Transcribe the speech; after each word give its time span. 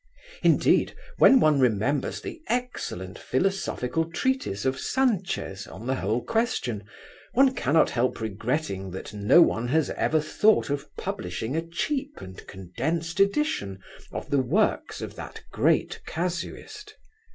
Indeed, 0.41 0.95
when 1.19 1.39
one 1.39 1.59
remembers 1.59 2.21
the 2.21 2.41
excellent 2.47 3.19
philosophical 3.19 4.05
treatise 4.09 4.65
of 4.65 4.79
Sanchez 4.79 5.67
on 5.67 5.85
the 5.85 5.93
whole 5.93 6.23
question, 6.23 6.85
one 7.33 7.53
cannot 7.53 7.91
help 7.91 8.19
regretting 8.19 8.89
that 8.89 9.13
no 9.13 9.43
one 9.43 9.67
has 9.67 9.91
ever 9.91 10.19
thought 10.19 10.71
of 10.71 10.89
publishing 10.97 11.55
a 11.55 11.61
cheap 11.61 12.19
and 12.19 12.47
condensed 12.47 13.19
edition 13.19 13.77
of 14.11 14.31
the 14.31 14.41
works 14.41 15.01
of 15.03 15.15
that 15.17 15.43
great 15.51 16.01
casuist. 16.07 16.95